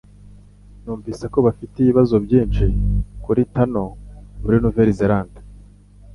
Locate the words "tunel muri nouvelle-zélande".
3.53-5.39